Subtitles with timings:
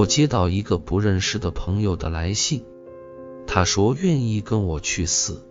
[0.00, 2.64] 我接到一个不认识的朋友的来信，
[3.46, 5.42] 他说愿意跟我去死。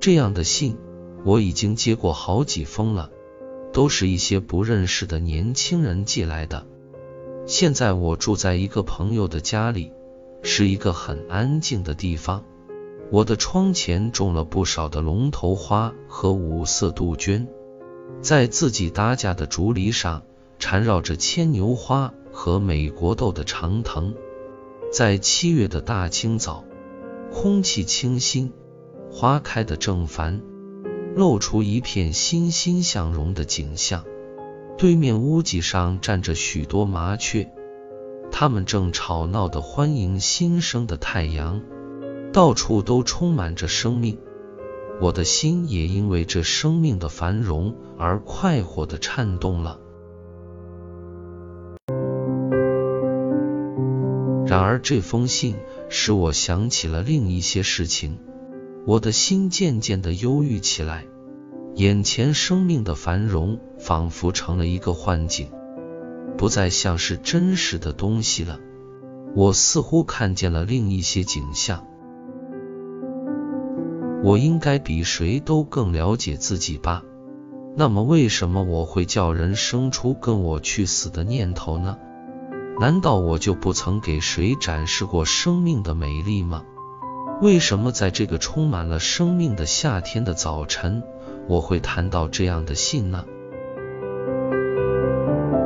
[0.00, 0.76] 这样的信
[1.24, 3.12] 我已经接过好几封了，
[3.72, 6.66] 都是一些不认识的年轻人寄来的。
[7.46, 9.92] 现在我住在一个朋友的家里，
[10.42, 12.42] 是一个很安静的地方。
[13.12, 17.46] 我的窗前种了不少的龙头花和五色杜鹃，
[18.20, 20.24] 在自己搭架的竹篱上
[20.58, 24.14] 缠绕着牵牛花和美国豆的长藤。
[24.92, 26.64] 在七月的大清早，
[27.32, 28.52] 空气清新，
[29.10, 30.42] 花开的正繁，
[31.16, 34.04] 露出一片欣欣向荣的景象。
[34.76, 37.50] 对面屋脊上站着许多麻雀，
[38.30, 41.62] 它们正吵闹地欢迎新生的太阳。
[42.34, 44.18] 到处都充满着生命，
[45.00, 49.80] 我的心也因为这生命的繁荣而快活的颤动了。
[54.56, 55.56] 然而，这封信
[55.90, 58.16] 使我想起了另一些事情，
[58.86, 61.04] 我的心渐渐的忧郁起来。
[61.74, 65.50] 眼前生命的繁荣仿佛成了一个幻境，
[66.38, 68.58] 不再像是真实的东西了。
[69.34, 71.86] 我似乎看见了另一些景象。
[74.24, 77.02] 我应该比谁都更了解自己吧？
[77.76, 81.98] 那么，为什么我会叫人生出跟我去死的念头呢？
[82.78, 86.62] 难道我就不曾给谁展示过生命的美丽吗？
[87.40, 91.02] 为什么在这个充满了生命的夏天的早晨，
[91.48, 93.24] 我会谈到这样的信呢？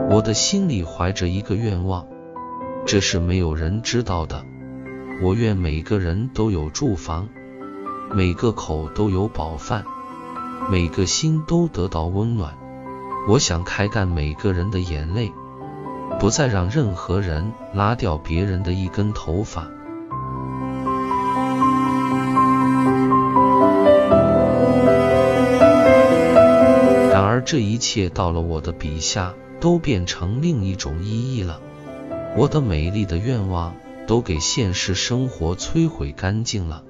[0.09, 2.07] 我的心里怀着一个愿望，
[2.87, 4.45] 这是没有人知道的。
[5.23, 7.29] 我愿每个人都有住房。
[8.13, 9.85] 每个口都有饱饭，
[10.69, 12.57] 每个心都得到温暖。
[13.29, 15.33] 我想开干每个人的眼泪，
[16.19, 19.69] 不再让任何人拉掉别人的一根头发。
[27.13, 31.61] 然而，这一切到了我的笔下，都变成另一种意义了。
[32.37, 33.75] 我的美丽的愿望
[34.07, 36.85] 都给现实生活摧毁干净了。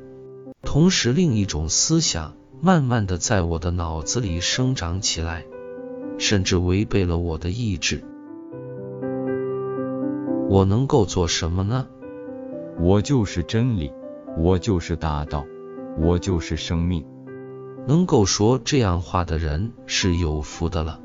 [0.62, 5.44] 同时，另一种思想慢慢的在我的脑子里生长起来，
[6.18, 8.04] 甚至违背了我的意志。
[10.50, 11.86] 我能够做什么呢？
[12.80, 13.92] 我就是真理，
[14.36, 15.44] 我就是大道，
[16.00, 17.06] 我就是生命。
[17.86, 20.98] 能够说这样话的人是有福的了。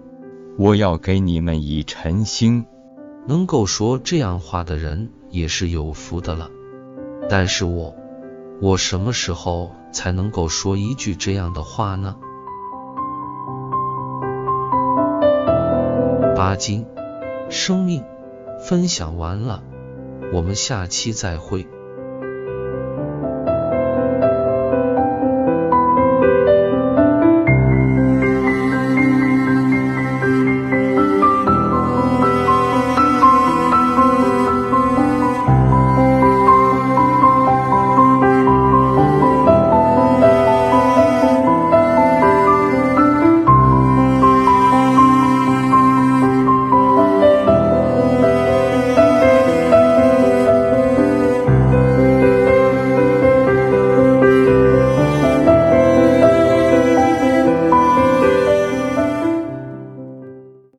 [0.58, 2.66] 我要给你们以晨星。
[3.28, 6.50] 能够说这样话的人也是有福的了。
[7.30, 7.96] 但是我。
[8.62, 12.16] 我什么时候才能够说一句这样的话呢？
[16.36, 16.86] 巴金，
[17.50, 18.04] 生命
[18.60, 19.64] 分享完了，
[20.34, 21.68] 我们下期再会。